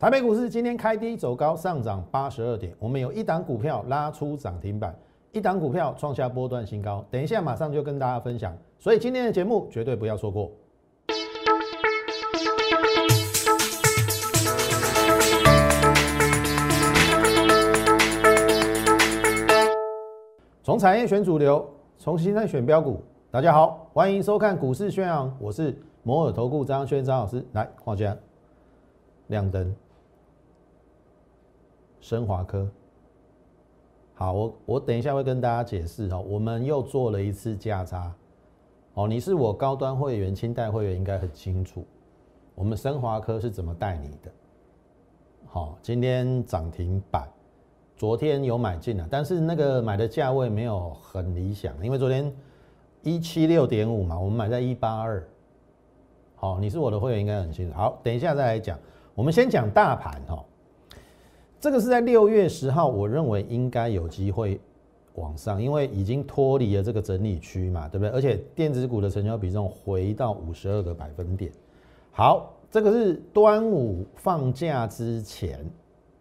[0.00, 2.72] 台北股市今天开低走高，上涨八十二点。
[2.78, 4.96] 我们有一档股票拉出涨停板，
[5.32, 7.04] 一档股票创下波段新高。
[7.10, 10.52] 等一下马上就跟大家分享，所以今天的节目绝对不要错过。
[20.62, 21.68] 从产业选主流，
[21.98, 23.02] 从形态选标股。
[23.32, 27.44] 大家好，欢迎收看股市宣扬，我是摩尔投顾张轩张老师。
[27.50, 28.16] 来，画家
[29.26, 29.74] 亮灯。
[32.08, 32.66] 升华科，
[34.14, 36.24] 好，我我等一下会跟大家解释哦。
[36.26, 38.10] 我们又做了一次价差，
[38.94, 41.84] 哦，你是我高端会员、清代会员应该很清楚，
[42.54, 44.32] 我们升华科是怎么带你的。
[45.48, 47.28] 好，今天涨停板，
[47.94, 52.34] 昨天有买进了，但是那个买的价位没有很理想，因为昨天
[53.02, 55.22] 一七六点五嘛，我们买在一八二。
[56.36, 57.76] 好，你是我的会员应该很清楚。
[57.76, 58.78] 好，等一下再来讲，
[59.14, 60.42] 我们先讲大盘哈。
[61.60, 64.60] 这个是在六月十号，我认为应该有机会
[65.16, 68.10] 往上，因为已经脱离了这个整理区嘛，对不对？
[68.10, 71.50] 而且电子股的成交比重回到五十二个百分点。
[72.12, 75.58] 好，这个是端午放假之前，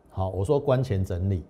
[0.09, 1.43] 好，我说关前整理，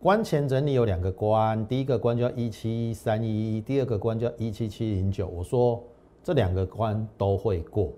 [0.00, 5.26] 关前整理有两个关，第一个关叫一七三一，第二个关叫一七七零九。
[5.26, 5.82] 我说
[6.22, 7.92] 这两个关都会过，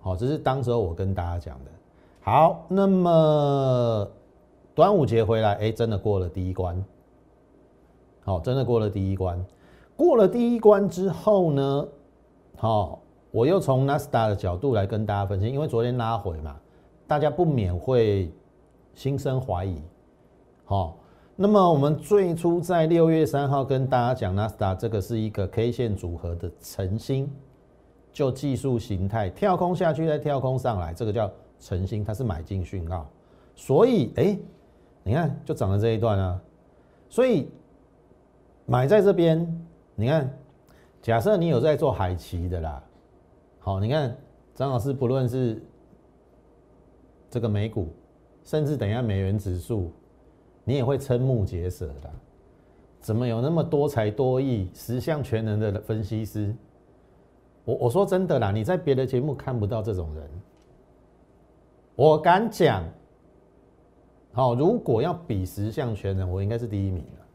[0.00, 1.70] 好，这是当时候我跟大家讲的。
[2.28, 4.10] 好，那么
[4.74, 6.84] 端午节回来，哎，真的过了第一关。
[8.24, 9.40] 好，真的过了第一关。
[9.94, 11.88] 过了第一关之后呢，
[12.56, 12.98] 好，
[13.30, 16.56] 我又从纳斯达的角度来跟大家分析，因为昨天拉回嘛，
[17.06, 18.28] 大家不免会
[18.92, 19.80] 心生怀疑。
[20.64, 20.96] 好，
[21.36, 27.30] 那么我们最初在六月三号跟大家讲纳斯达这个是一个 K 线组合的晨星，
[28.12, 31.30] 就技术形态跳空下去再跳空上来，这个叫。
[31.58, 33.10] 诚心，它是买进讯号，
[33.54, 34.38] 所以哎，
[35.02, 36.40] 你看就涨了这一段啊，
[37.08, 37.48] 所以
[38.66, 40.30] 买在这边，你看，
[41.00, 42.82] 假设你有在做海奇的啦，
[43.60, 44.16] 好，你看
[44.54, 45.62] 张老师不论是
[47.30, 47.88] 这个美股，
[48.44, 49.90] 甚至等一下美元指数，
[50.64, 52.10] 你也会瞠目结舌的，
[53.00, 56.54] 怎么有那么多才多艺、十项全能的分析师？
[57.64, 60.30] 我我说真的啦，你在别的节目看不到这种人。
[61.96, 62.84] 我敢讲，
[64.32, 67.26] 好，如果要比十项全能，我应该是第一名了。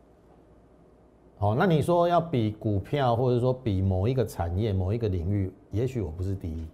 [1.39, 6.67] 好，那你说要比股票，或者说比某一个产业、某一个领域，也许我不是第一。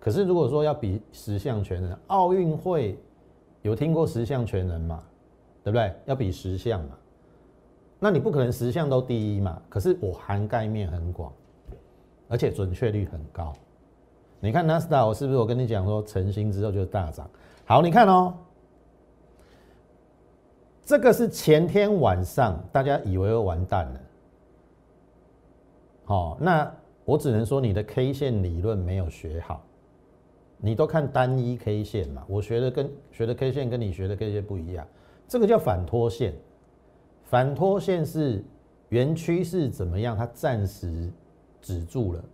[0.00, 2.98] 可是如果说要比十项全能，奥运会
[3.62, 5.00] 有听过十项全能嘛？
[5.62, 5.94] 对不对？
[6.06, 6.98] 要比十项嘛？
[8.00, 9.62] 那你不可能十项都第一嘛？
[9.68, 11.32] 可是我涵盖面很广，
[12.26, 13.52] 而且准确率很高。
[14.40, 17.28] 你看纳斯达，我是不是我跟你讲说成型之后就大涨？
[17.64, 18.34] 好，你看哦，
[20.84, 24.00] 这个是前天晚上大家以为完蛋了，
[26.04, 26.72] 好，那
[27.04, 29.64] 我只能说你的 K 线理论没有学好，
[30.58, 34.86] 你都看单一 K 线嘛，我学的跟学的 K 线跟你学的 K 线不一样，
[35.26, 36.34] 这个叫反拖线，
[37.24, 38.44] 反拖线是
[38.90, 41.10] 原趋势怎么样，它暂时
[41.60, 42.24] 止住了。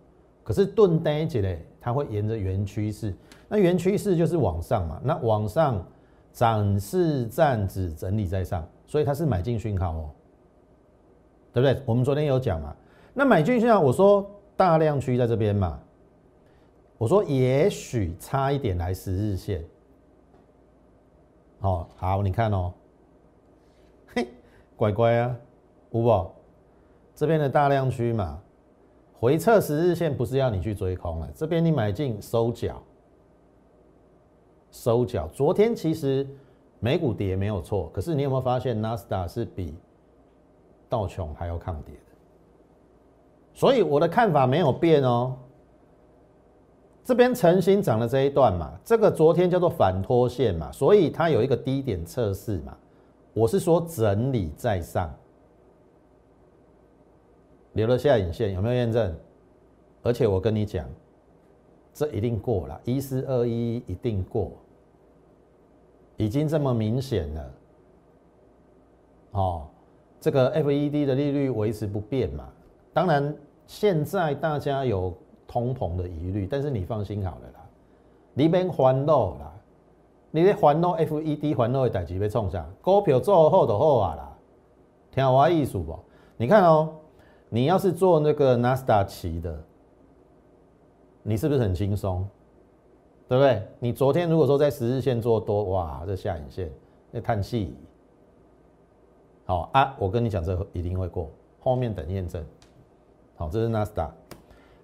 [0.43, 3.13] 可是钝单起嘞，它会沿着原趋势，
[3.49, 5.85] 那原趋势就是往上嘛，那往上
[6.31, 10.09] 展示站止整理在上，所以它是买进讯号哦，
[11.51, 11.83] 对不对？
[11.85, 12.73] 我们昨天有讲嘛，
[13.13, 15.77] 那买进讯号，我说大量区在这边嘛，
[16.97, 19.61] 我说也许差一点来十日线，
[21.59, 22.73] 哦，好，你看哦，
[24.15, 24.29] 嘿，
[24.77, 25.35] 乖乖啊，
[25.91, 26.33] 五宝
[27.13, 28.39] 这边的大量区嘛。
[29.23, 32.83] 回测十日线不是要你去追空了，这边你买进收脚，
[34.69, 35.29] 收脚。
[35.29, 36.27] 昨天其实
[36.81, 39.73] 美股跌没有错，可是你有没有发现纳斯达是比
[40.89, 42.01] 道琼还要抗跌的？
[43.53, 45.37] 所以我的看法没有变哦。
[47.05, 52.75] 这边诚心涨的这一段嘛，这个昨天叫做反拖线嘛，所以它有一个低点测试嘛。
[53.33, 55.09] 我是说整理在上。
[57.73, 59.15] 留了下影线，有没有验证？
[60.01, 60.85] 而且我跟你讲，
[61.93, 64.51] 这一定过了，一四二一一定过，
[66.17, 67.53] 已经这么明显了。
[69.31, 69.67] 哦，
[70.19, 72.49] 这个 FED 的利率维持不变嘛？
[72.93, 73.33] 当然，
[73.65, 75.13] 现在大家有
[75.47, 77.65] 通膨的疑虑，但是你放心好了啦，
[78.33, 79.53] 你免烦恼啦，
[80.31, 82.69] 你咧烦恼 FED 烦恼的代志要创啥？
[82.81, 84.37] 股票做好就好啊啦，
[85.11, 85.97] 听我意思不？
[86.35, 86.93] 你看哦。
[87.53, 89.55] 你要是做那个纳斯达奇的，
[91.21, 92.27] 你是不是很轻松？
[93.29, 93.61] 对不对？
[93.77, 96.71] 你昨天如果说在十日线做多，哇，这下影线，
[97.11, 97.75] 那叹气。
[99.45, 101.29] 好啊，我跟你讲，这一定会过，
[101.59, 102.43] 后面等验证。
[103.35, 104.11] 好，这是纳斯达。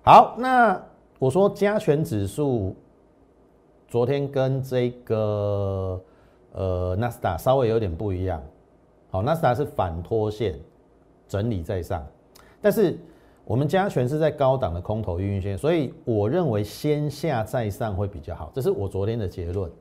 [0.03, 0.79] 好，那
[1.17, 2.75] 我说加权指数
[3.87, 5.99] 昨天跟这个
[6.51, 8.39] 呃纳斯达稍微有点不一样。
[9.09, 10.59] 好，纳斯达是反拖线
[11.27, 12.05] 整理在上，
[12.61, 12.97] 但是
[13.45, 19.71] 我们加权是在高档的空头运线，所以我认为先下再上会比较好，这是我昨天的结论。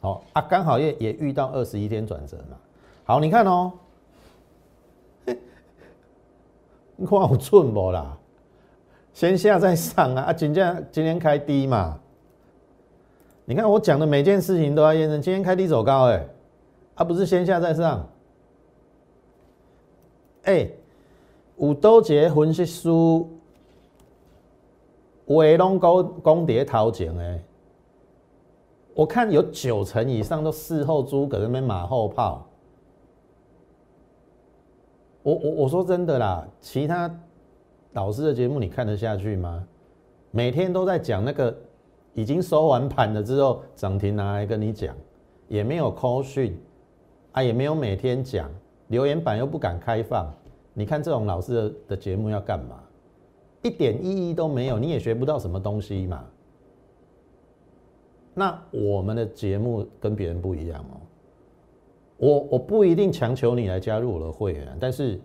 [0.00, 2.56] 好啊，刚好也也遇到二十一天转折嘛。
[3.04, 3.72] 好，你看哦。
[6.96, 8.18] 你看我寸不啦？
[9.12, 10.22] 先下再上啊！
[10.22, 12.00] 啊，今天今天开低嘛？
[13.44, 15.20] 你看我讲的每件事情都要验证。
[15.20, 16.26] 今天开低走高，哎，
[16.94, 18.08] 啊，不是先下再上？
[20.44, 20.68] 哎，
[21.56, 22.90] 有多节分析师
[25.26, 27.42] 伟龙高公跌头前哎，
[28.94, 32.46] 我看有九成以上都事后诸葛那边马后炮。
[35.22, 37.08] 我我我说真的啦，其他
[37.92, 39.64] 老师的节目你看得下去吗？
[40.32, 41.56] 每天都在讲那个
[42.14, 44.94] 已经收完盘了之后涨停拿来跟你讲，
[45.46, 46.58] 也没有 call 讯
[47.30, 48.50] 啊，也没有每天讲
[48.88, 50.26] 留言板又不敢开放，
[50.74, 52.80] 你看这种老师的的节目要干嘛？
[53.62, 56.24] 一点意义都没有，你也学不到什么东西嘛。
[58.34, 61.00] 那我们的节目跟别人不一样哦。
[62.16, 65.20] 我我不一定强求你来加入我的会员，但是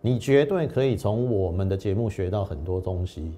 [0.00, 3.36] 你绝对可以从我们的节目学到很多东西，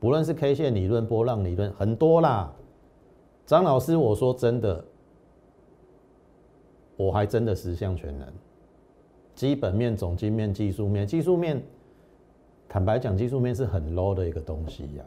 [0.00, 2.52] 不论是 K 线理论、波浪理论，很多啦。
[3.46, 4.84] 张老师，我说真的，
[6.96, 8.26] 我还真的十项全能，
[9.38, 11.62] 基本面、总经面、技术面，技术面，
[12.68, 15.04] 坦白讲，技术面是很 low 的一个东西呀。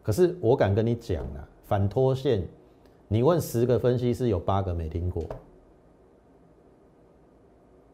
[0.00, 2.46] 可是我敢跟你讲啊，反拖线，
[3.08, 5.24] 你问十个分析师，有八个没听过。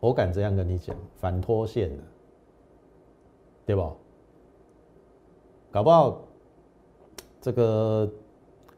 [0.00, 2.02] 我敢这样跟你讲，反拖线的，
[3.64, 3.90] 对不？
[5.70, 6.22] 搞不好
[7.40, 8.06] 这个，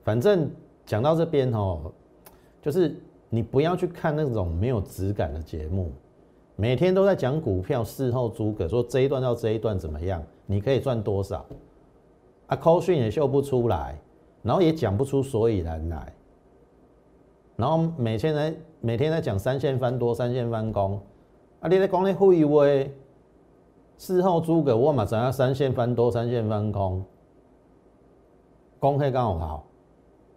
[0.05, 0.49] 反正
[0.87, 1.93] 讲到这边哦，
[2.63, 2.95] 就是
[3.29, 5.91] 你不要去看那种没有质感的节目，
[6.57, 11.45] 每天都在讲股票，事后诸葛说这一段到这一段怎么样，你可以赚多少，
[12.47, 13.99] 啊，扣讯也秀不出来，
[14.43, 16.13] 然后也讲不出所以然来，
[17.57, 21.01] 然后每天在每天在讲三线翻多，三线翻空。
[21.61, 21.69] 啊！
[21.69, 22.91] 你在讲咧废话，
[23.97, 27.03] 事后诸葛我嘛知影三线翻多，三线翻空，
[28.79, 29.67] 公开刚好好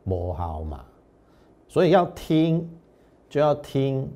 [0.06, 0.86] 无好嘛。
[1.68, 2.66] 所以要听
[3.30, 4.10] 就要听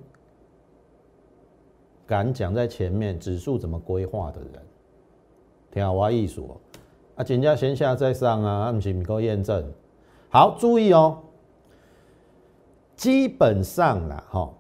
[2.11, 4.61] 敢讲在前面指数怎么规划的人，
[5.71, 6.57] 听下我意思哦。
[7.15, 9.65] 啊，人家先下再上啊，啊，不是唔够验证。
[10.27, 11.19] 好，注意哦，
[12.97, 14.53] 基本上啦，哈，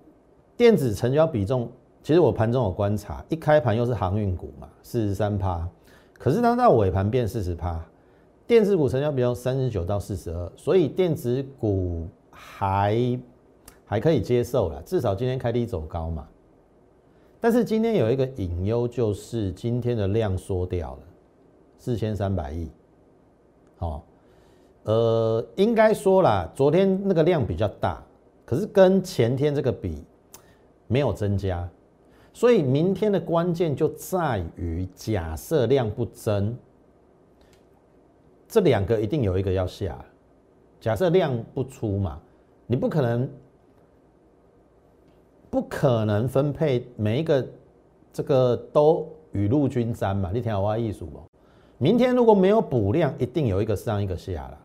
[0.55, 1.69] 电子成交比重。
[2.01, 5.67] 其实我盘中有观察，一开盘又是航运股嘛，四十三趴，
[6.17, 7.83] 可是当到尾盘变四十趴，
[8.47, 13.19] 电子股成交比重三十九到四十二，所以电子股还
[13.85, 16.25] 还可以接受了，至少今天开低走高嘛。
[17.41, 20.99] 但是今天有一个隐忧，就是今天的量缩掉了，
[21.79, 22.69] 四千三百亿。
[23.79, 24.01] 哦，
[24.83, 28.03] 呃，应该说啦，昨天那个量比较大，
[28.45, 30.03] 可是跟前天这个比
[30.85, 31.67] 没有增加。
[32.31, 36.55] 所以明天的关键就在于，假设量不增，
[38.47, 39.97] 这两个一定有一个要下。
[40.79, 42.21] 假设量不出嘛，
[42.67, 43.27] 你不可能，
[45.51, 47.47] 不可能分配每一个
[48.11, 50.31] 这个都雨露均沾嘛。
[50.33, 51.21] 你听我话艺术不？
[51.77, 54.57] 明天如果没有补量，一定有一个上一个下了。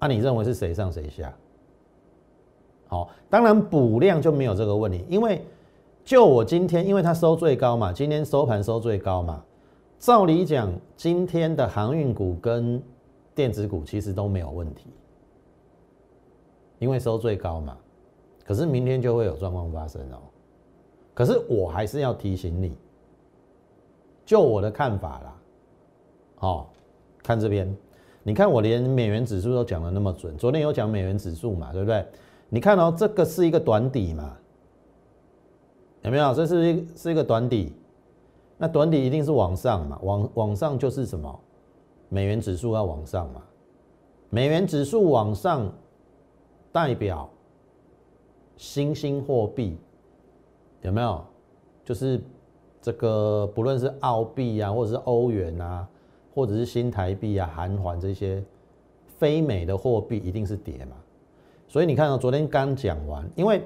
[0.00, 1.34] 那你认为是谁上谁下？
[2.88, 5.40] 好，当然补量就没有这个问题，因为。
[6.04, 9.42] 就我今天，因为它收最高嘛，今天收盘收最高嘛，
[9.98, 12.80] 照理讲，今天的航运股跟
[13.34, 14.84] 电子股其实都没有问题，
[16.78, 17.76] 因为收最高嘛。
[18.46, 20.18] 可是明天就会有状况发生哦。
[21.12, 22.76] 可是我还是要提醒你，
[24.24, 25.36] 就我的看法啦，
[26.40, 26.66] 哦，
[27.22, 27.74] 看这边，
[28.22, 32.06] 你看我连美元指数都讲的那么准，昨天有讲美元指数嘛，对不对？
[32.48, 34.36] 你看哦，这个是一个短底嘛。
[36.02, 36.32] 有没有？
[36.32, 37.72] 这是一是一个短底，
[38.56, 39.98] 那短底一定是往上嘛？
[40.02, 41.40] 往往上就是什么？
[42.08, 43.42] 美元指数要往上嘛？
[44.30, 45.68] 美元指数往上，
[46.70, 47.28] 代表
[48.56, 49.76] 新兴货币
[50.82, 51.24] 有没有？
[51.84, 52.20] 就是
[52.82, 55.88] 这个不论是澳币啊，或者是欧元啊，
[56.34, 58.42] 或者是新台币啊、韩环这些
[59.18, 60.96] 非美的货币一定是跌嘛。
[61.68, 63.62] 所以你看到昨天刚讲完，因为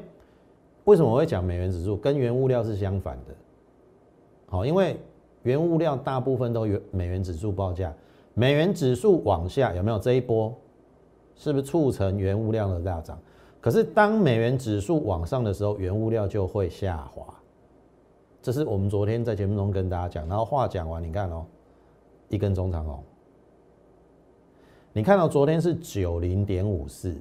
[0.85, 3.35] 为什么我会讲美元指数跟原物料是相反的？
[4.49, 4.97] 好，因为
[5.43, 7.95] 原物料大部分都原美元指数报价，
[8.35, 10.55] 美元指数往下有没有这一波？
[11.37, 13.19] 是不是促成原物料的大涨？
[13.61, 17.23] 可是当美元指数往上的时候，原物料就会下滑。
[18.43, 21.45] 这是我们昨天在节目中跟大家讲，然后话讲完，你看哦，
[22.29, 23.05] 一根中长红，
[24.95, 27.14] 你看到昨天是九零点五四，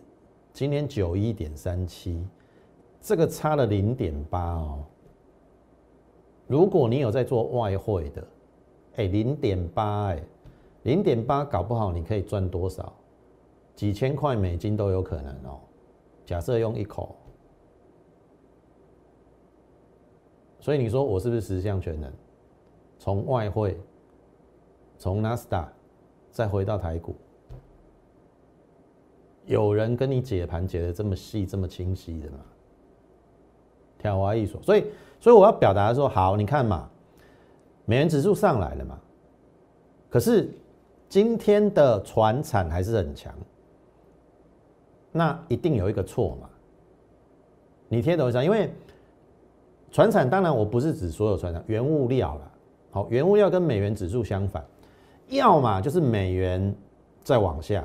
[0.53, 2.25] 今天九一点三七，
[3.01, 4.85] 这个差了零点八哦。
[6.47, 8.27] 如果你有在做外汇的，
[8.95, 10.23] 哎，零点八哎，
[10.83, 12.93] 零点八搞不好你可以赚多少？
[13.75, 15.59] 几千块美金都有可能哦。
[16.29, 17.15] 假设用一口，
[20.59, 22.13] 所以你说我是不是十项全能？
[22.99, 23.75] 从外汇，
[24.99, 25.67] 从纳斯达，
[26.29, 27.15] 再回到台股，
[29.47, 32.37] 有人跟你解盘解的这么细、这么清晰的吗？
[33.97, 34.85] 挑花一所，所以。
[35.19, 36.87] 所以我要表达说，好，你看嘛，
[37.85, 38.99] 美元指数上来了嘛，
[40.11, 40.47] 可是
[41.09, 43.33] 今天的船产还是很强，
[45.11, 46.49] 那一定有一个错嘛？
[47.87, 48.43] 你听懂意思？
[48.43, 48.71] 因为
[49.91, 52.51] 船产当然我不是指所有船产，原物料啦。
[52.91, 54.63] 好，原物料跟美元指数相反，
[55.27, 56.75] 要么就是美元
[57.23, 57.83] 在往下，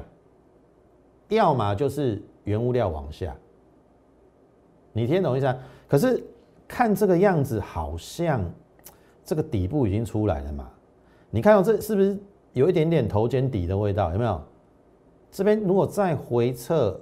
[1.29, 3.35] 要么就是原物料往下。
[4.93, 5.57] 你听懂意思？
[5.89, 6.23] 可是。
[6.67, 8.43] 看这个样子，好像
[9.23, 10.69] 这个底部已经出来了嘛？
[11.31, 12.19] 你看到这是不是
[12.55, 14.11] 有一点点头肩底的味道？
[14.13, 14.41] 有没有？
[15.31, 16.99] 这边如果再回撤，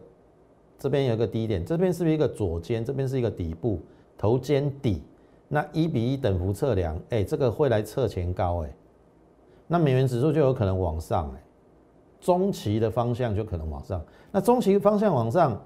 [0.83, 2.85] 这边有一个低点，这边是不是一个左肩？
[2.85, 3.79] 这边是一个底部
[4.19, 5.01] 头肩底，
[5.47, 8.75] 那一比一等幅测量，哎，这个会来测前高，哎，
[9.69, 11.43] 那美元指数就有可能往上，哎，
[12.21, 14.05] 中期的方向就可能往上。
[14.33, 15.63] 那中期方向往上，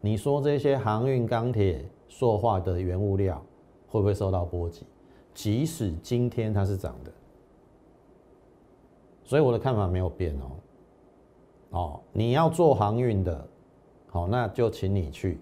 [0.00, 1.84] 你说这些航运、钢铁？
[2.10, 3.40] 塑化的原物料
[3.86, 4.86] 会不会受到波及？
[5.34, 7.12] 即使今天它是涨的，
[9.24, 10.50] 所以我的看法没有变哦。
[11.70, 13.46] 哦，你要做航运的，
[14.10, 15.38] 好，那就请你去。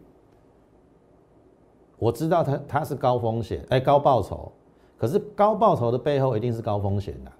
[1.98, 4.52] 我知道它它是高风险，哎，高报酬，
[4.98, 7.32] 可是高报酬的背后一定是高风险的。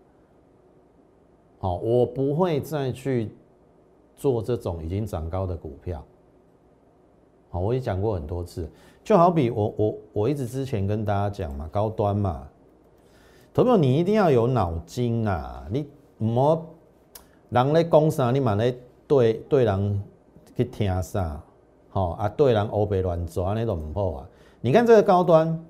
[1.58, 3.30] 好，我不会再去
[4.16, 6.04] 做这种已经涨高的股票。
[7.50, 8.68] 好，我也讲过很多次。
[9.04, 12.48] 就好比我我我一直之前跟大家讲嘛，高端嘛，
[13.54, 15.86] 投票你一定要有脑筋呐，你
[16.18, 16.66] 唔好
[17.50, 20.02] 人咧讲啥，你嘛咧对对人
[20.56, 21.40] 去听啥，
[21.90, 24.28] 吼啊对人欧白乱做，那种唔好啊。
[24.60, 25.64] 你看这个高端，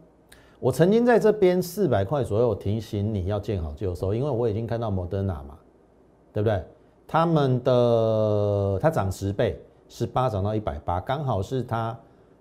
[0.61, 5.59] 我曾经在这边四百块左右提醒你要见好就收，因为我已经看到摩登纳嘛，
[6.33, 6.65] 对不对？
[7.09, 11.97] 他们的它涨十倍，十八涨到一百八，刚好是它。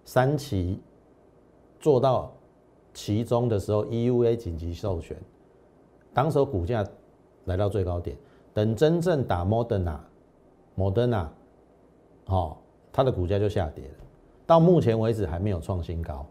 [0.08, 0.80] 三期
[1.80, 2.32] 做到
[2.94, 5.18] 其中的时候，EUA 紧急授权，
[6.14, 6.86] 当时股价
[7.46, 8.16] 来到最高点。
[8.54, 10.00] 等真正打莫德纳，
[10.76, 11.28] 莫德纳
[12.28, 12.58] 哦，
[12.92, 13.94] 它的股价就下跌了。
[14.46, 16.26] 到目前为止还没有创新高。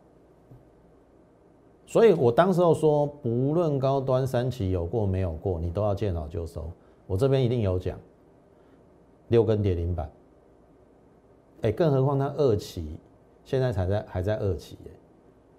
[1.86, 6.70] 所以我当时候说，不论高端三期有过没有过，你都要见好就收。
[7.06, 7.98] 我这边一定有讲，
[9.28, 10.10] 六根跌停板。
[11.62, 12.98] 哎，更何况它二期。
[13.46, 14.90] 现在才在还在二期耶，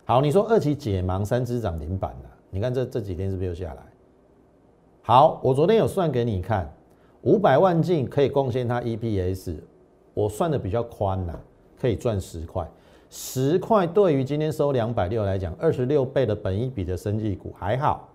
[0.06, 3.84] 好，你说二期解盲三只涨停板了，你看这这几天是不是又下来？
[5.04, 6.68] 好，我昨天有算给你看，
[7.22, 9.58] 五百万进可以贡献它 EPS，
[10.16, 11.40] 我算的比较宽呐，
[11.80, 12.68] 可以赚十块，
[13.12, 18.10] 十块对于今天收两百六来讲，二十六倍的本一比的生技股还好，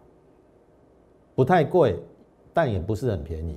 [1.36, 1.96] 不太贵，
[2.52, 3.56] 但也不是很便宜，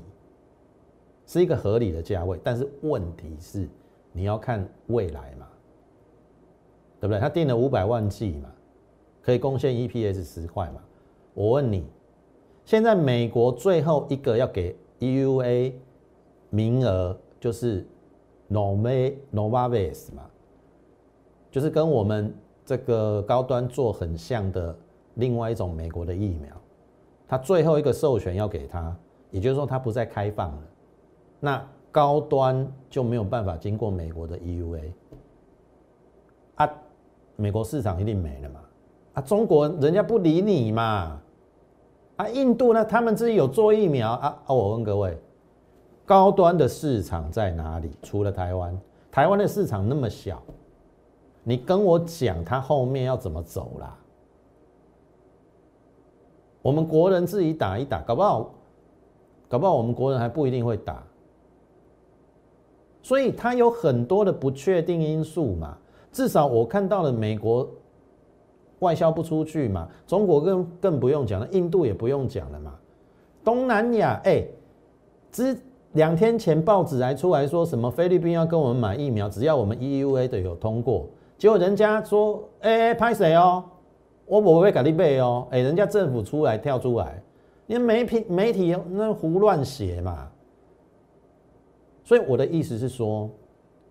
[1.26, 3.68] 是一个合理的价位，但是问题是
[4.12, 5.48] 你要看未来嘛。
[7.00, 7.20] 对不对？
[7.20, 8.50] 他定了五百万计嘛，
[9.22, 10.82] 可以贡献 EPS 十块嘛。
[11.34, 11.86] 我问你，
[12.64, 15.74] 现在美国最后一个要给 EUA
[16.50, 17.86] 名额就是
[18.53, 20.24] Novavax 嘛，
[21.50, 22.33] 就是跟我们
[22.63, 24.75] 这个高端做很像的
[25.15, 26.51] 另外一种美国的疫苗，
[27.27, 28.95] 它最后一个授权要给他，
[29.31, 30.62] 也就是说它不再开放了，
[31.39, 34.91] 那高端就没有办法经过美国的 EUA
[36.55, 36.69] 啊。
[37.36, 38.60] 美国市场一定没了嘛？
[39.15, 41.19] 啊，中国人家不理你嘛？
[42.15, 42.86] 啊，印度呢？
[42.86, 44.39] 他们自己有做疫苗啊？
[44.45, 45.17] 啊，我问各位，
[46.05, 47.91] 高端的市场在哪里？
[48.01, 48.77] 除了台湾，
[49.12, 50.41] 台湾的市场那么小，
[51.43, 53.98] 你跟我讲它后面要怎么走啦？
[56.62, 58.51] 我们国人自己打一打，搞不好，
[59.48, 61.03] 搞不好我们国人还不一定会打。
[63.01, 65.77] 所以它有很多的不确定因素嘛。
[66.12, 67.69] 至少我看到了美国
[68.79, 72.74] 外销不出去嘛，中国更更不用讲了，印度也不用讲了嘛。
[73.43, 74.45] 东南亚，哎，
[75.31, 75.57] 之
[75.94, 81.08] 两天前报纸还出来说什么菲律宾要跟我们买疫苗，只要我们 EUA 的有通过，
[81.38, 83.64] 结果人家说，哎，拍谁哦？
[84.26, 87.22] 我不会搞你背哦，哎，人家政府出来跳出来，
[87.68, 90.30] 你媒体媒体那胡乱写嘛。
[92.04, 93.30] 所以我的意思是说，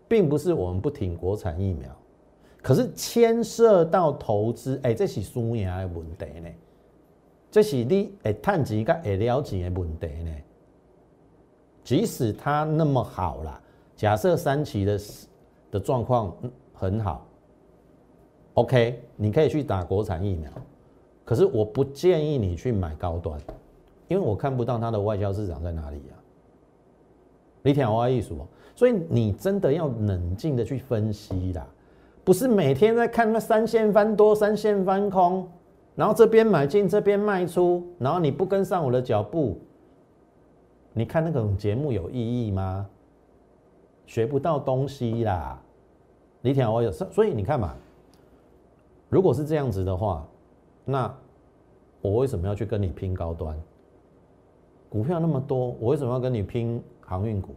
[0.09, 1.89] 并不是我们不挺国产疫苗。
[2.61, 6.49] 可是牵涉到投资，哎，这是输赢的问题呢。
[7.51, 10.31] 这是你会赚钱跟会了钱的问题呢。
[11.85, 13.61] 即使它那么好啦，
[13.97, 15.01] 假设三期的
[15.71, 16.35] 的状况
[16.73, 17.27] 很好
[18.55, 20.51] ，OK，你可以去打国产疫苗。
[21.25, 23.41] 可是我不建议你去买高端，
[24.09, 26.15] 因为我看不到它的外销市场在哪里呀。
[27.63, 28.45] 你听我意思不？
[28.75, 31.67] 所以你真的要冷静的去分析啦。
[32.25, 35.49] 不是每天在看那三线翻多、三线翻空，
[35.95, 39.59] 然后这边买进、这边卖出，然后你不跟上我的脚步，
[40.93, 42.89] 你看那种节目有意义吗？
[44.07, 45.59] 学不到东西啦！
[46.43, 47.75] 李天，我有，所以你看嘛，
[49.09, 50.27] 如果是这样子的话，
[50.85, 51.15] 那
[52.01, 53.57] 我为什么要去跟你拼高端？
[54.91, 57.55] 股票那么多，我为什么要跟你拼航运股？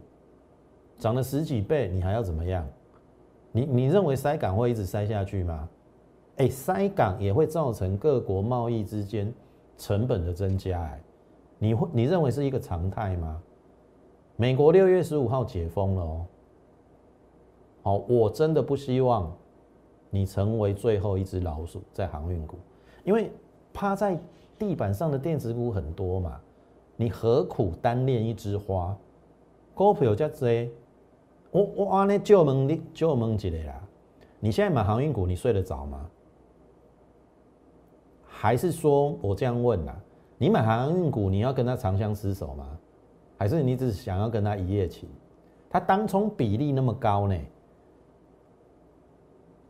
[0.98, 2.66] 涨了十几倍，你还要怎么样？
[3.52, 5.68] 你你认为塞港会一直塞下去吗？
[6.36, 9.30] 哎，塞港也会造成各国贸易之间
[9.76, 11.00] 成本的增加，哎，
[11.58, 13.42] 你会你认为是一个常态吗？
[14.36, 16.26] 美国六月十五号解封了哦，
[17.82, 19.34] 好，我真的不希望
[20.10, 22.56] 你成为最后一只老鼠在航运股，
[23.04, 23.32] 因为
[23.72, 24.18] 趴在
[24.58, 26.40] 地板上的电子股很多嘛，
[26.96, 28.96] 你何苦单恋一枝花？
[29.74, 30.70] 股票这多。
[31.50, 33.82] 我我安尼就问你，就问一个啦。
[34.40, 36.10] 你现在买航运股，你睡得着吗？
[38.26, 39.98] 还是说我这样问啦？
[40.38, 42.78] 你买航运股，你要跟他长相厮守吗？
[43.38, 45.08] 还是你只想要跟他一夜情？
[45.68, 47.36] 他当冲比例那么高呢？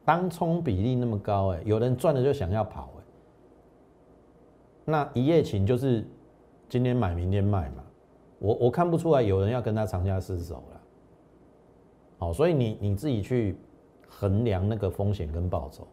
[0.04, 3.02] 当冲比例那么高，哎，有人赚了就想要跑，哎，
[4.84, 6.06] 那一夜情就是
[6.68, 7.82] 今天买明天卖嘛？
[8.38, 10.80] 我我看不出来有人要跟他长相厮守了。
[12.18, 13.56] 好，所以你你自己去
[14.06, 15.86] 衡量那个风险跟报酬，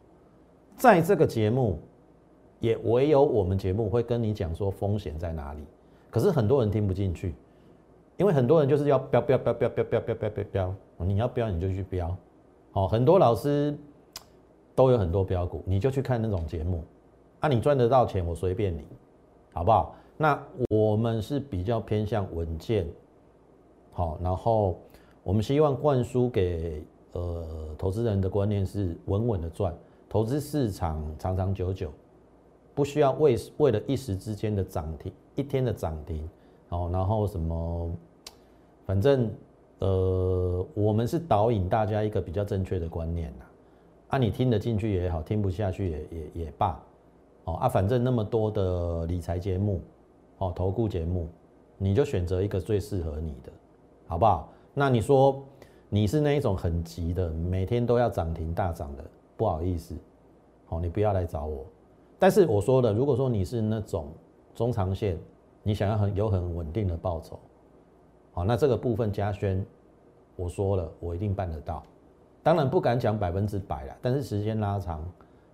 [0.76, 1.80] 在这个节目
[2.64, 5.60] 也唯有我们节目会跟你讲说风险在哪里。
[6.10, 7.36] 可是很多人听不进去，
[8.16, 12.16] 因为很多人就是要标标标标标标标标标，你要标你就去标。
[12.72, 13.78] 好，很多老师
[14.74, 16.82] 都有很多标股，你就去看那种节目，
[17.42, 18.86] 啊，你赚得到钱我随便你，
[19.52, 19.94] 好不好？
[20.16, 22.88] 那我们是比较偏向稳健，
[23.92, 24.80] 好，然后。
[25.26, 27.46] 我们希望灌输给呃
[27.78, 29.74] 投资人的观念是稳稳的赚，
[30.10, 31.90] 投资市场长长久久，
[32.76, 36.28] 不需要为为了一时之间的涨停，一天的涨停，
[36.70, 37.92] 哦，然后什么，
[38.86, 39.32] 反正
[39.80, 43.46] 呃我们是导引大家一个比较正确的观念呐，
[44.10, 46.82] 啊你听得进去也好，听不下去也也也罢，
[47.44, 49.82] 哦啊反正那么多的理财节目，
[50.40, 51.28] 哦投顾节目，
[51.78, 53.52] 你就选择一个最适合你的，
[54.08, 54.50] 好不好？
[54.74, 55.44] 那你说
[55.90, 59.04] 你是那一种很急的，每天都要涨停大涨的，
[59.38, 59.96] 不好意思，
[60.70, 61.64] 哦，你不要来找我。
[62.24, 64.08] 但是我说的，如果说你是那种
[64.56, 65.20] 中长线，
[65.62, 67.38] 你想要很有很稳定的报酬，
[68.32, 69.62] 好，那这个部分加轩，
[70.38, 71.84] 我说了，我一定办得到。
[72.42, 75.06] 当然不敢讲百分之百了，但是时间拉长，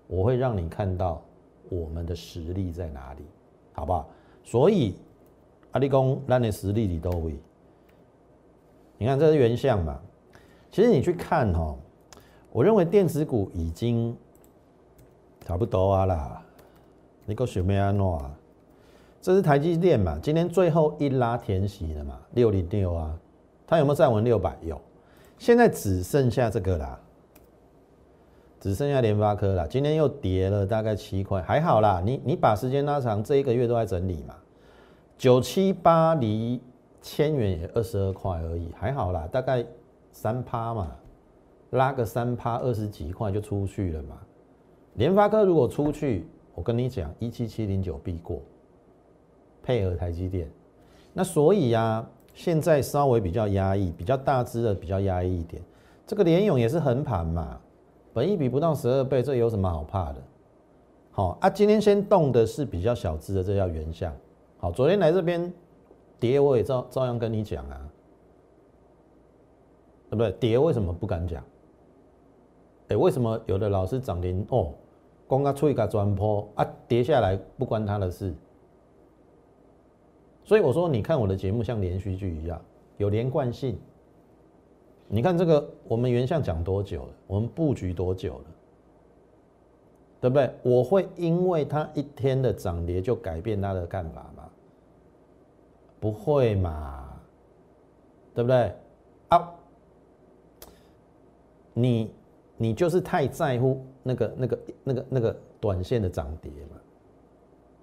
[0.06, 1.20] 我会让你看到
[1.70, 3.24] 我们的实力在哪里，
[3.74, 4.08] 好不好？
[4.44, 4.94] 所以
[5.72, 7.36] 阿里公让你实力你都会。
[9.00, 10.00] 你看，这是原相嘛？
[10.70, 11.76] 其实你去看哈，
[12.52, 14.16] 我认为电子股已经
[15.44, 16.46] 差不多啊啦。
[17.30, 18.32] 你个什么安诺啊？
[19.22, 20.18] 这是台积电嘛？
[20.22, 22.20] 今天最后一拉填息了嘛？
[22.34, 23.16] 六零六啊，
[23.68, 24.58] 它有没有站稳六百？
[24.64, 24.82] 有。
[25.38, 27.00] 现在只剩下这个啦，
[28.60, 29.68] 只剩下联发科啦。
[29.70, 32.02] 今天又跌了大概七块，还好啦。
[32.04, 34.36] 你你把时间拉长，这一个月都在整理嘛。
[35.18, 36.60] 九七八离。
[37.02, 39.66] 千元也二十二块而已，还好啦，大概
[40.12, 40.92] 三趴嘛，
[41.70, 44.18] 拉个三趴二十几块就出去了嘛。
[44.96, 46.28] 联发科如果出去，
[46.60, 48.42] 我跟你讲，一七七零九必过，
[49.64, 50.46] 配合台积电。
[51.14, 55.64] 那所以呀，现在稍微比较压抑，比较大只的比较压抑一点。
[56.06, 57.58] 这个联勇也是横盘嘛，
[58.12, 60.22] 本益比不到十二倍，这有什么好怕的？
[61.12, 64.14] 好啊，今天先动的是比较小只的，这叫原相。
[64.58, 65.54] 好，昨天来这边。
[66.20, 67.90] 跌我也照照样跟你讲啊，
[70.10, 70.30] 对不对？
[70.34, 71.42] 跌为什么不敢讲？
[72.90, 74.74] 哎，为什么有的老师涨停哦，
[75.30, 78.34] 光他出一个砖坡啊，跌下来不关他的事。
[80.44, 82.60] 所以我说，你看我的节目像连续剧一样，
[82.98, 83.78] 有连贯性。
[85.08, 87.14] 你看这个，我们原相讲多久了？
[87.28, 88.46] 我们布局多久了？
[90.20, 90.52] 对不对？
[90.64, 94.50] 我会因为它一天的涨跌就改变他的看法吗？
[96.00, 97.22] 不会嘛，
[98.34, 98.74] 对不对？
[99.28, 99.54] 啊，
[101.76, 102.12] 你
[102.58, 106.78] 你就是太在乎那个那个那个那个短线的涨跌嘛，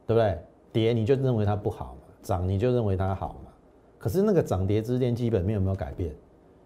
[0.07, 0.39] 对不对？
[0.73, 3.53] 跌你就认为它不好嘛，涨你就认为它好嘛。
[3.99, 6.15] 可是那个涨跌之间基本面有没有改变？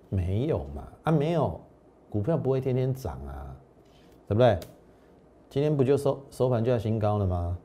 [0.09, 0.89] 没有嘛？
[1.05, 1.61] 啊，没有，
[2.09, 3.55] 股票不会天天涨啊，
[4.27, 4.59] 对不对？
[5.49, 7.59] 今天不就收收盘就要新高了吗？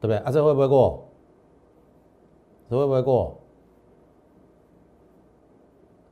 [0.00, 0.16] 对不对？
[0.18, 1.06] 啊，这会不会过？
[2.70, 3.38] 这会不会过？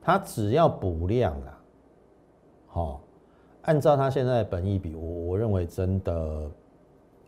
[0.00, 1.60] 它只要补量啦，
[2.66, 3.01] 好，
[3.62, 6.50] 按照他现在本意比，我我认为真的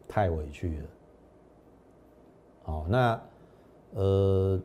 [0.06, 0.84] 太委屈了。
[2.62, 3.20] 好，那
[3.94, 4.60] 呃，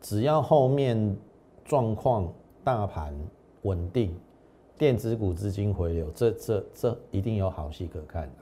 [0.00, 1.16] 只要后面
[1.64, 2.32] 状况
[2.64, 3.14] 大盘
[3.62, 4.14] 稳定。
[4.78, 8.32] 电子股资金回流，这这这一定有好戏可看的，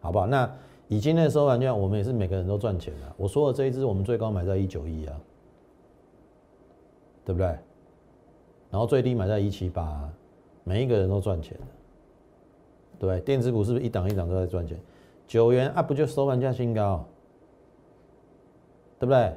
[0.00, 0.28] 好不好？
[0.28, 0.48] 那
[0.86, 3.12] 以今天的收盘价，我们也是每个人都赚钱了。
[3.16, 5.20] 我说的这一支，我们最高买在一九一啊，
[7.24, 7.48] 对不对？
[8.70, 10.08] 然后最低买在一七八，
[10.62, 11.58] 每一个人都赚钱
[12.98, 14.78] 对，电子股是不是一档一档都在赚钱？
[15.26, 17.04] 九元啊，不就收盘价新高，
[18.98, 19.32] 对不对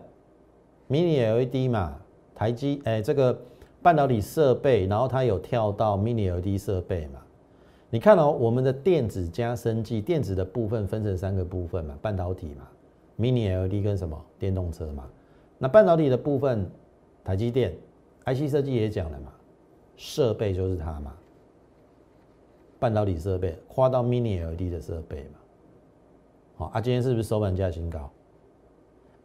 [0.89, 1.99] ？mini LED 嘛，
[2.33, 3.39] 台积哎这个。
[3.83, 7.19] 半导体设备，然后它有跳到 Mini LED 设备嘛？
[7.89, 12.67] 你看哦，我们的电子加生技，电子的部分分成三个部分嘛，半导体嘛
[13.17, 15.09] ，Mini LED 跟什么电动车嘛。
[15.57, 16.69] 那半导体的部分，
[17.23, 17.75] 台积电
[18.25, 19.31] IC 设计也讲了嘛，
[19.97, 21.11] 设备就是它嘛，
[22.81, 25.39] 半导体设备跨到 Mini LED 的设备嘛。
[26.55, 28.09] 好啊，今天是不是收盘价新高？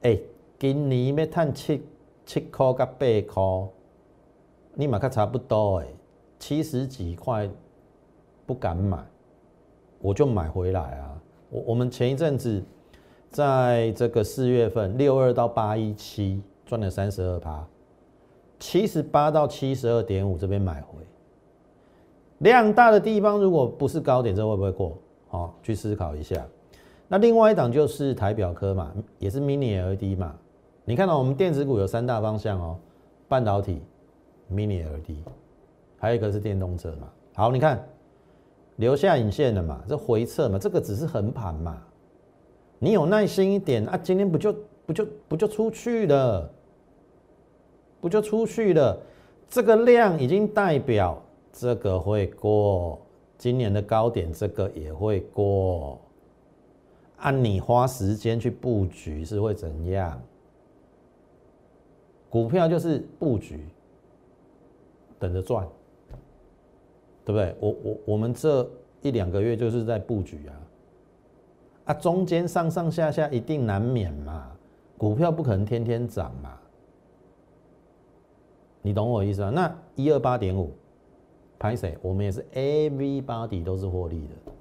[0.02, 0.20] 哎，
[0.58, 1.82] 今年要赚七
[2.26, 3.68] 七块甲八块。
[4.74, 5.86] 你买看差不多哎，
[6.38, 7.48] 七十几块
[8.44, 9.02] 不敢买，
[10.02, 11.18] 我就买回来啊。
[11.48, 12.62] 我我们前一阵子
[13.30, 17.66] 在这个四月份六二到八一七赚了三十二趴，
[18.58, 20.98] 七十八到七十二点五这边买回，
[22.38, 24.96] 量大的地方如果不是高点，这会不会过？
[25.28, 26.46] 好，去思考一下。
[27.08, 30.34] 那另外一档就是台表科嘛，也是 Mini LED 嘛。
[30.84, 32.78] 你看到我们电子股有三大方向哦，
[33.28, 33.80] 半导体。
[34.48, 35.16] mini LED，
[35.98, 37.08] 还有一个是电动车嘛。
[37.34, 37.84] 好，你看
[38.76, 39.82] 留下影线了嘛？
[39.88, 41.82] 这回撤嘛，这个只是横盘嘛。
[42.78, 44.54] 你有耐心一点啊，今天不就
[44.86, 46.48] 不就不就出去了？
[48.00, 48.96] 不就出去了？
[49.50, 51.20] 这个量已经代表
[51.58, 53.00] 这个会过
[53.38, 55.98] 今年的高点，这个也会过。
[57.16, 60.20] 按你花时间去布局是会怎样？
[62.28, 63.66] 股票就是布局。
[65.18, 65.66] 等着赚，
[67.24, 67.56] 对不对？
[67.58, 68.68] 我我我们这
[69.00, 70.52] 一两个月就是在布局啊，
[71.86, 74.54] 啊，中间上上下下一定难免嘛，
[74.98, 76.60] 股票不可能天天涨嘛，
[78.82, 79.48] 你懂我意思啊？
[79.48, 80.70] 那一二八点五，
[81.58, 81.96] 拍谁？
[82.02, 84.52] 我们也是 everybody 都是获利的，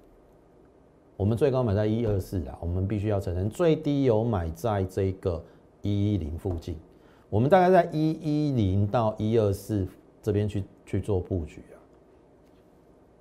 [1.17, 5.43] 我们最高买在一二四啊，我们必须要承认，最低有买在这个
[5.81, 6.75] 一一零附近，
[7.29, 9.87] 我们大概在一一零到一二四。
[10.25, 11.77] 这边去去做布局啊，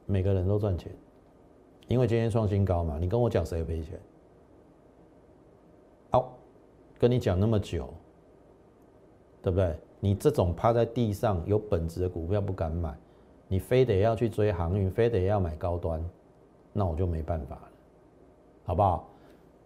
[0.06, 0.90] 每个人都赚钱，
[1.86, 2.96] 因为今天创新高嘛。
[2.98, 4.00] 你跟我讲谁赔钱？
[6.10, 6.34] 好，
[6.98, 7.92] 跟你讲那么久，
[9.42, 9.76] 对不对？
[10.00, 12.96] 你这种趴在地上有本质的股票不敢买，
[13.48, 16.02] 你非得要去追航运，非得要买高端，
[16.72, 17.68] 那我就没办法了，
[18.64, 19.08] 好不好？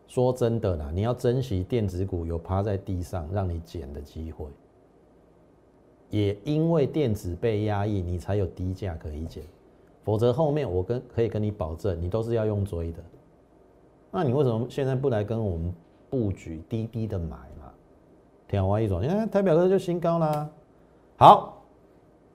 [0.07, 4.47] 说真的啦，你要珍惜电子股有趴在地上让你捡的机会。
[6.09, 9.45] 也因为电子被压抑，你才有低价可以捡，
[10.05, 13.03] 否则后面我跟可以跟你保证，你都是要用追的。
[14.11, 15.75] 那你为什么现在不来跟我们
[16.09, 17.71] 布局低低的买嘛？
[18.49, 20.49] 天华一种，你看台表哥就新高啦，
[21.19, 21.62] 好，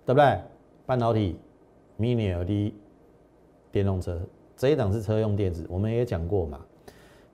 [0.06, 0.40] 对不对？
[0.86, 1.38] 半导体、
[2.00, 2.74] mini LED、
[3.72, 4.22] 电动车
[4.56, 6.60] 这一档是车用电子，我们也讲过嘛。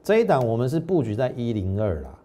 [0.03, 2.19] 这一档我们是布局在一零二啦。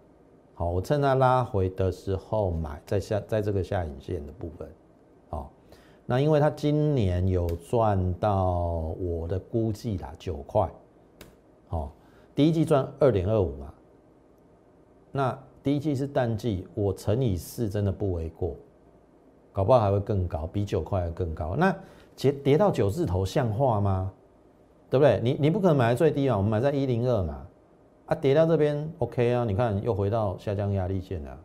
[0.57, 4.69] 好，我趁它拉回的时候买，在下在这个下影线的部分，
[5.29, 5.51] 好，
[6.07, 10.71] 那因为它今年有赚到我的估计啦九块，
[11.67, 11.93] 好，
[12.37, 13.75] 第一季赚二点二五嘛，
[15.11, 18.55] 那第一季是淡季，我乘以四真的不为过，
[19.55, 21.55] 搞不好还会更高，比九块还更高。
[21.57, 21.75] 那
[22.17, 24.13] 跌跌到九字头像话吗？
[24.91, 25.21] 对不对？
[25.23, 27.47] 你你不可能买在最低啊，我们买在一零二嘛，
[28.07, 31.39] 啊，跌到这边 OK 啊，你看又回到下降压力线了，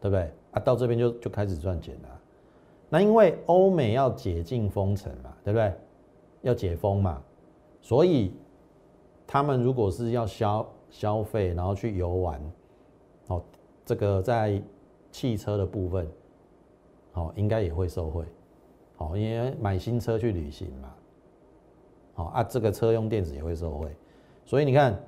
[0.00, 0.30] 对不对？
[0.50, 2.08] 啊，到这边就就开始赚钱了。
[2.88, 5.72] 那因为欧美要解禁封城嘛，对不对？
[6.42, 7.22] 要解封嘛，
[7.80, 8.32] 所以
[9.26, 12.40] 他们如果是要消消费，然后去游玩，
[13.28, 13.42] 哦，
[13.84, 14.60] 这个在
[15.10, 16.08] 汽车的部分，
[17.14, 18.24] 哦，应该也会受惠，
[18.98, 20.94] 哦，因为买新车去旅行嘛，
[22.14, 23.94] 哦啊，这个车用电子也会受惠，
[24.44, 24.98] 所以你看，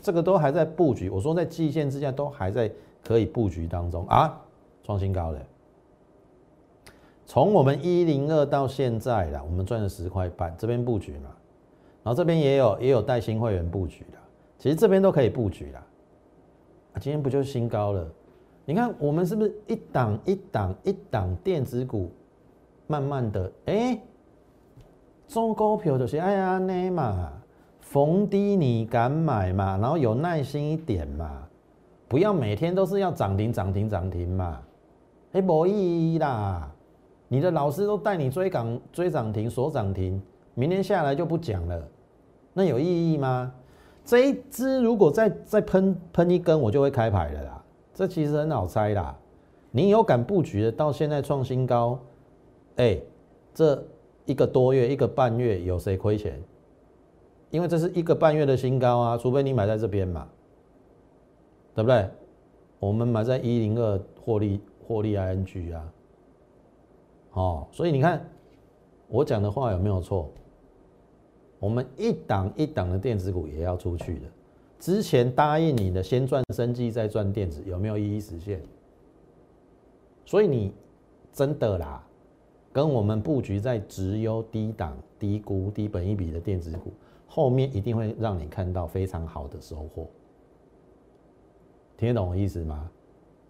[0.00, 1.10] 这个都还在布局。
[1.10, 2.70] 我说在季线之下都还在
[3.04, 4.40] 可以布局当中啊，
[4.82, 5.40] 创新高的。
[7.26, 11.30] 从我们一零二到现在啦，我们赚了十块半，这边布局嘛，
[12.02, 14.18] 然后这边也有也有带新会员布局的，
[14.58, 15.86] 其实这边都可以布局啦。
[16.92, 18.08] 啊，今天不就新高了？
[18.68, 22.10] 你看我们是不是一档一档一档电子股，
[22.88, 23.96] 慢慢的，哎，
[25.28, 27.32] 中股票就是哎呀那嘛，
[27.80, 31.46] 逢低你敢买嘛，然后有耐心一点嘛，
[32.08, 34.60] 不要每天都是要涨停涨停涨停嘛，
[35.32, 36.68] 哎，没意义啦。
[37.28, 40.20] 你的老师都带你追涨追涨停锁涨停，
[40.54, 41.88] 明天下来就不讲了，
[42.52, 43.52] 那有意义吗？
[44.04, 47.62] 这一支如果再再喷喷一根，我就会开牌了啦。
[47.96, 49.16] 这其实很好猜啦。
[49.70, 51.98] 你有敢布局的，到现在创新高，
[52.76, 53.00] 哎，
[53.54, 53.82] 这
[54.26, 56.38] 一个多月一个半月有谁亏钱？
[57.48, 60.28] 因为这是一个半月的新高啊，除非你买在这边嘛，
[61.74, 62.06] 对不对？
[62.78, 65.92] 我们买在一零二获利获利 ING 啊。
[67.32, 68.28] 哦，所以你看
[69.08, 70.30] 我讲的话有没有错？
[71.58, 74.26] 我们一档一档的电子股也要出去的。
[74.86, 78.62] 之前答应你的，先赚生计再赚电子，有没有一一实现？
[80.24, 80.72] 所以你
[81.32, 82.06] 真的啦，
[82.72, 86.92] 跟我们布局在直优低档、低估、低本一比的电子股，
[87.26, 90.06] 后面一定会让你看到非常好的收获。
[91.96, 92.88] 听得懂我意思吗？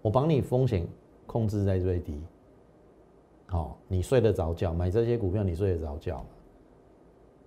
[0.00, 0.88] 我帮你风险
[1.26, 2.18] 控制在最低。
[3.44, 6.24] 好，你睡得着觉，买这些股票你睡得着觉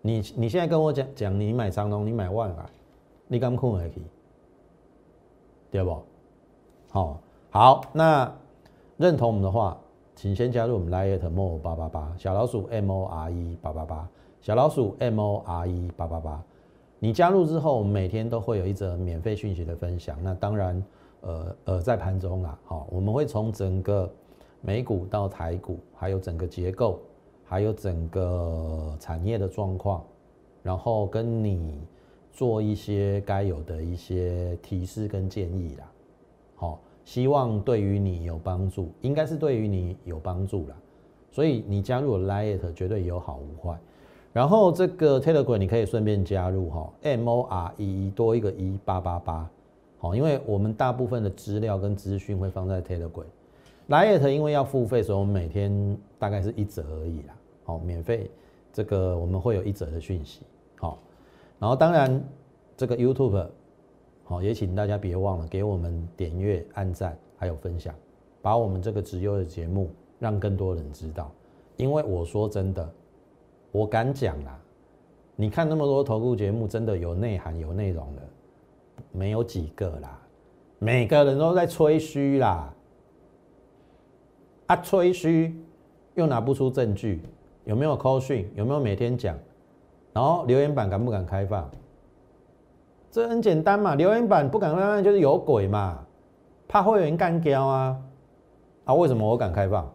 [0.03, 2.69] 你你现在跟我讲讲，你买长隆，你买万海，
[3.29, 4.01] 你敢困下去？
[5.71, 5.97] 对不？
[6.89, 8.29] 好，好，那
[8.97, 9.77] 认同我们的话，
[10.15, 14.09] 请先加入我们 Lite More 八八八小老鼠 M O R E 八八八
[14.41, 16.43] 小老鼠 M O R E 八八八。
[16.99, 20.17] 你加入之后，我们每天都会有一则免费讯息的分享。
[20.21, 20.83] 那当然，
[21.21, 24.11] 呃呃，在盘中啊，好，我们会从整个。
[24.61, 26.99] 美股到台股，还有整个结构，
[27.45, 30.03] 还有整个产业的状况，
[30.61, 31.79] 然后跟你
[32.31, 35.91] 做一些该有的一些提示跟建议啦。
[36.55, 40.75] 好，希望对于你有帮助，应该是对于你有帮助啦。
[41.31, 43.77] 所以你加入 Lite 绝对有好无坏。
[44.31, 49.49] 然后这个 Telegram 你可以顺便加入哈，M O R E 多一个一八八八，
[49.97, 53.25] 好，因为我们大部分的资料跟资讯会放在 Telegram。
[53.87, 57.35] 来 t 因为要付费，所以我们每天大概是一折而已啦。
[57.63, 58.29] 好，免费，
[58.71, 60.41] 这个我们会有一折的讯息。
[60.75, 60.99] 好，
[61.59, 62.23] 然后当然
[62.77, 63.47] 这个 YouTube，
[64.23, 67.93] 好，也请大家别忘了给我们点阅、按赞还有分享，
[68.41, 71.31] 把我们这个直优的节目让更多人知道。
[71.75, 72.89] 因为我说真的，
[73.71, 74.59] 我敢讲啦，
[75.35, 78.21] 你看那么多投顾节目，真的有内涵、有内容的，
[79.11, 80.19] 没有几个啦，
[80.77, 82.73] 每个人都在吹嘘啦。
[84.67, 85.55] 啊，吹嘘
[86.15, 87.21] 又拿不出证据，
[87.65, 88.49] 有没有 call 讯？
[88.55, 89.37] 有没有每天讲？
[90.13, 91.69] 然后留言板敢不敢开放？
[93.11, 96.05] 这很简单嘛，留言板不敢开放就是有鬼嘛，
[96.67, 97.99] 怕会员干掉啊！
[98.85, 99.91] 啊，为什么我敢开放？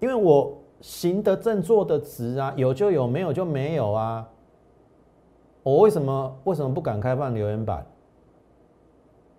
[0.00, 4.28] 因为我行得正，坐得直啊，有就有，没有就没有啊。
[5.62, 7.86] 我为什么为什么不敢开放留言板？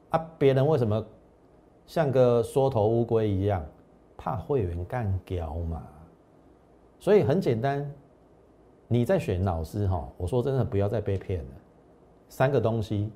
[0.10, 1.06] 啊，别人为什么
[1.86, 3.63] 像个缩头乌龟一样？
[4.17, 5.84] 怕会员干掉嘛？
[7.00, 7.91] 所以很简单，
[8.88, 11.52] 你在选老师哈，我说真的，不要再被骗了。
[12.30, 13.10] 三个东西，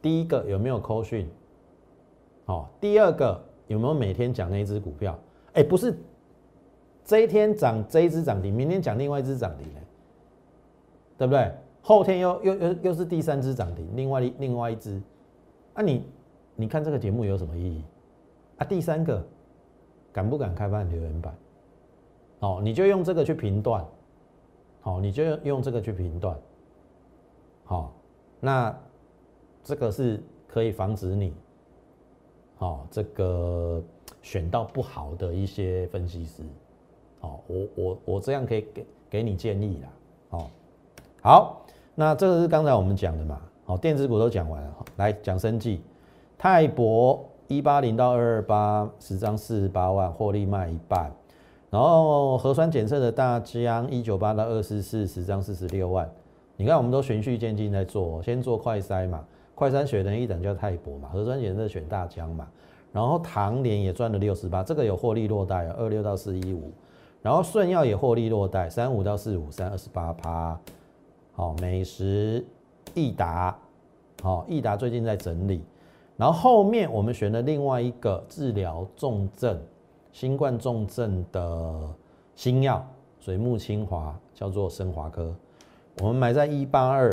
[0.00, 1.28] 第一个有没有扣讯？
[2.44, 5.18] 好，第二个有没有每天讲那一只股票？
[5.54, 5.96] 哎，不是，
[7.04, 9.66] 这一天涨这一只涨停，明天讲另外一只涨停
[11.18, 11.52] 对不对？
[11.82, 15.00] 后天又又又又是第三只涨停，另外另外一只，
[15.74, 16.04] 啊你
[16.56, 17.84] 你看这个节目有什么意义？
[18.58, 19.24] 啊，第三个。
[20.14, 21.34] 敢不敢开放留言板？
[22.40, 23.82] 哦，你就用这个去评断，
[24.82, 26.36] 好，你就用这个去评断，
[27.64, 27.92] 好，
[28.40, 28.76] 那
[29.62, 31.32] 这个是可以防止你，
[32.56, 33.80] 好，这个
[34.22, 36.42] 选到不好的一些分析师。
[37.20, 39.88] 哦，我我我这样可以给给你建议啦。
[40.30, 40.50] 哦，
[41.22, 41.64] 好，
[41.94, 43.40] 那这个是刚才我们讲的嘛。
[43.64, 45.80] 好，电子股都讲完了，来讲生计。
[46.36, 51.12] 泰博一八零到二二八，十张四十八万，获利卖一半。
[51.72, 56.06] 然后核酸检测的大疆一九八到二四四，十张四十六万。
[56.58, 62.46] 你看，我们都循序渐进在做，先做快筛嘛，快筛选的一等叫泰博嘛，核酸检测选大疆嘛。
[62.92, 66.70] 然后唐联也赚了六十八，这个有获利落袋二六到四一五。
[67.22, 70.60] 然后顺药也获利落袋，三五到四五三二十八趴。
[71.32, 72.44] 好，美食
[72.92, 73.58] 益达，
[74.22, 75.62] 好，益达最近在整理。
[76.18, 79.58] 然后后面我们选了另外一个治疗重症、
[80.12, 81.94] 新冠重症的
[82.36, 82.86] 新药，
[83.18, 85.34] 水木清华，叫做升华科。
[86.00, 87.10] 我们买在一八二，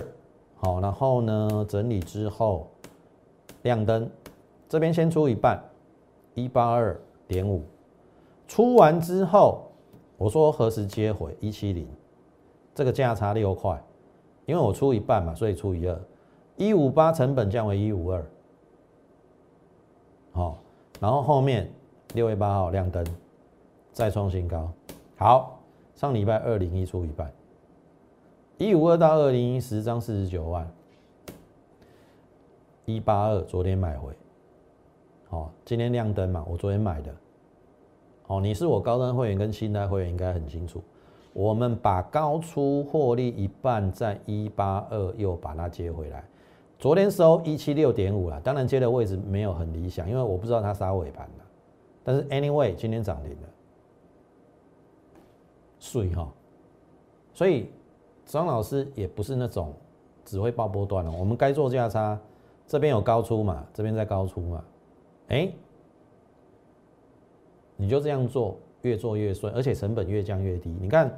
[0.58, 2.68] 好，然后呢整理之后
[3.64, 4.10] 亮灯，
[4.68, 5.64] 这边先出一半，
[6.36, 7.64] 一八二点五，
[8.48, 9.66] 出完之后。
[10.18, 11.88] 我说何时接回一七零，
[12.76, 13.82] 这个价差六块，
[14.46, 15.98] 因为我出一半嘛，所以除以二，
[16.58, 18.26] 一五八成本降为一五二，
[20.34, 20.58] 好，
[21.00, 21.72] 然后后面
[22.16, 23.06] 六月八号亮灯，
[23.94, 24.68] 再创新高，
[25.16, 25.60] 好，
[25.94, 27.32] 上礼拜二零一出一半，
[28.58, 30.68] 一五二到二零一十张四十九万，
[32.86, 34.12] 一八二昨天买回，
[35.30, 37.14] 好，今天亮灯嘛，我昨天买的。
[38.26, 40.84] 哦，你是我高端会员跟新代会员应该很清楚，
[41.34, 46.24] 我们把高出获利一半，在一八二又把它接回来，
[46.80, 51.46] 昨天收一七六点五了，当然接的位置没有很理想，因为我不知道它杀尾盘了，
[52.10, 53.48] 但是 anyway 今天涨停了，
[55.78, 56.28] 碎哈，
[57.36, 57.70] 所以
[58.26, 59.72] 张老师也不是那种
[60.26, 62.20] 只会报波段了，我们该做价差，
[62.66, 64.66] 这边有高出嘛，这边在高出嘛，
[65.28, 65.52] 哎。
[67.78, 70.76] 你就这样做，越做越顺，而且成本越降越低。
[70.82, 71.16] 你看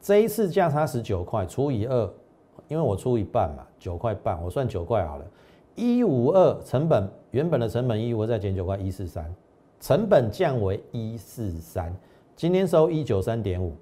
[0.00, 2.10] 这一次价差十九块除以二，
[2.68, 5.26] 因为我出一半嘛，九块半，我算九块好了。
[5.74, 9.30] 一五二成本原本的成本一五二再减九块一四三，
[9.82, 11.92] 成本降为一四三。
[12.36, 13.74] 今天收一九三点五，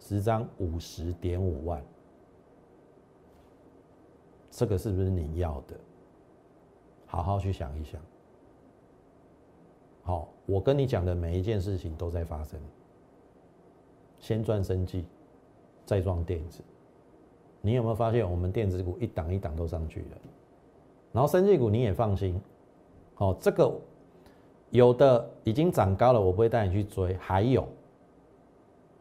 [0.00, 1.80] 十张五十点五万，
[4.50, 5.76] 这个是不是你要的？
[7.06, 8.00] 好好去想一想。
[10.02, 12.58] 好，我跟你讲的每一件事情都在发生。
[14.18, 15.06] 先赚生计，
[15.86, 16.64] 再赚电子。
[17.60, 20.18] 你有没有发现，我们电子股一档一档都上去了？
[21.12, 22.40] 然后生技股你也放心。
[23.14, 23.72] 好，这个
[24.74, 27.14] 有的已经涨高了，我不会带你去追。
[27.14, 27.64] 还有，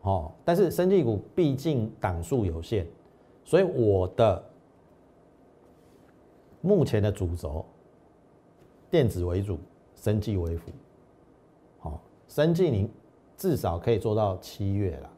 [0.01, 2.85] 哦，但是生技股毕竟档数有限，
[3.43, 4.43] 所以我的
[6.61, 7.65] 目前的主轴，
[8.91, 9.57] 电子为主，
[9.95, 10.71] 生技为辅。
[11.81, 12.87] 哦生计你
[13.35, 15.09] 至少可以做到七月了，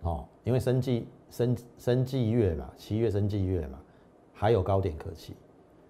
[0.00, 3.78] 哦，因为生计生生计月嘛，七月生计月嘛，
[4.32, 5.36] 还有高点可期。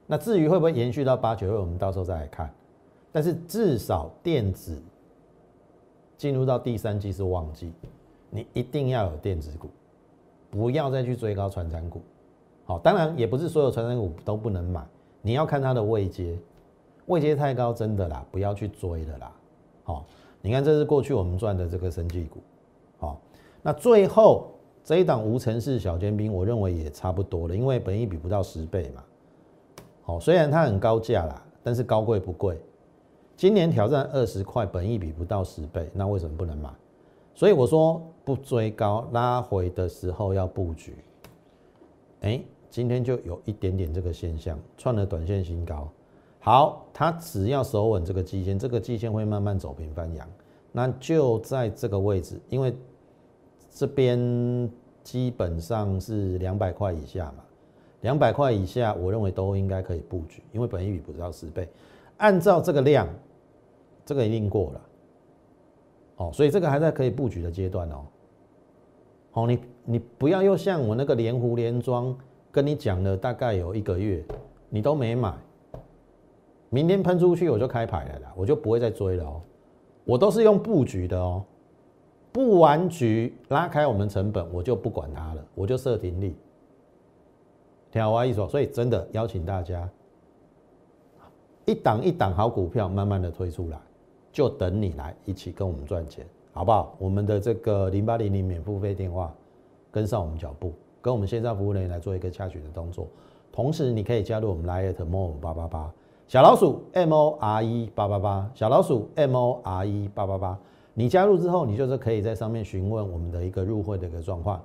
[0.04, 2.52] 那至于会不会延续到八九月，我们到时候再来看。
[3.16, 4.78] 但是至少电子
[6.18, 7.72] 进入到第三季是旺季，
[8.28, 9.70] 你一定要有电子股，
[10.50, 12.02] 不要再去追高传产股。
[12.66, 14.86] 好，当然也不是所有传产股都不能买，
[15.22, 16.38] 你要看它的位阶，
[17.06, 19.32] 位阶太高真的啦，不要去追的啦。
[19.84, 20.04] 好，
[20.42, 22.40] 你看这是过去我们赚的这个生技股，
[22.98, 23.18] 好，
[23.62, 24.48] 那最后
[24.84, 29.02] 这一档无尘室小尖兵，我认为也差不多了，因为本益比不到十倍嘛，
[30.02, 32.60] 好，虽然它很高价啦，但是高贵不贵，
[33.36, 36.70] 今年挑战二十块，本益比不到十倍，那为什么不能买？
[37.34, 40.96] 所以我说不追高，拉回的时候要布局，
[42.22, 45.86] 哎，今天就有一点点这个现象，创了短线新高。
[46.40, 50.26] 好，它只要守稳这个季线，这个季线会慢慢走平翻阳，
[50.72, 52.74] 那就在这个位置，因为
[53.70, 54.70] 这边
[55.02, 57.44] 基本上是两百块以下嘛，
[58.00, 61.68] 两百块以下，我认为都应该可以布局，因为本益比不到十倍，
[62.16, 63.06] 按照这个量，
[64.06, 64.80] 这个一定过了，
[66.16, 68.06] 哦，所以这个还在可以布局的阶段哦，
[69.32, 72.16] 好，你你不要又像我那个连湖连庄
[72.50, 74.24] 跟你讲了大概有一个月，
[74.70, 75.34] 你都没买。
[76.70, 79.40] 明天喷出去我就开牌了啦，我就不会再追了哦。
[80.04, 81.44] 我都是用布局的哦，
[82.32, 86.36] 布完局拉开我们成本，我就不管它了，我就设停利。
[87.90, 89.88] 听我意思，所以真的邀请大家，
[91.64, 93.78] 一档一档好股票慢慢的推出来，
[94.36, 96.94] 就等你来一起跟我们赚钱，好不好？
[96.98, 99.34] 我们的这个零八零零免付费电话，
[99.90, 103.08] 跟上我们脚步，跟我们线上服务人员来做一个洽询的动作。
[103.50, 105.90] 同时，你可以加入我们 Lite More 八八八。
[106.28, 110.58] 小老鼠 M O R E 八八八，小老鼠 M O R E 八八八。
[110.92, 114.62] 你加入之后，你就是可以在上面询问我们的一个入会的一个状况。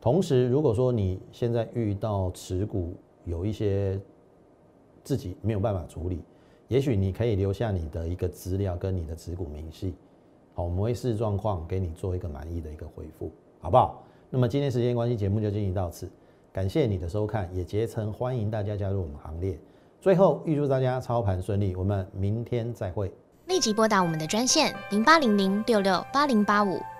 [0.00, 2.94] 同时，如果说你现在遇到持股
[3.24, 4.00] 有一些
[5.02, 6.22] 自己没有办法处理，
[6.68, 9.94] 也许你可以留下你的一个资料跟你的持股明细，
[10.54, 14.02] 好，我们会视状况给你做一个满意的一个回复，好不好？
[14.28, 16.08] 那么今天时间关系，节目就进行到此，
[16.52, 19.58] 感谢你的收看，也竭诚欢迎大家加入我们行列。
[20.00, 23.10] 最后预祝大家操盘顺利，我们明天再会。
[23.46, 26.78] 立即拨打我们的专线零八零零六六八零八五